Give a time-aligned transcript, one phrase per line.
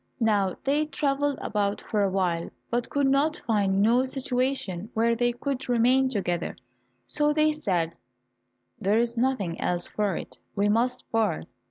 [0.19, 3.15] Now they travelled about for a while, but could
[3.45, 6.55] find no situations where they could remain together,
[7.05, 7.93] so they said,
[8.79, 11.45] "There is nothing else for it, we must part."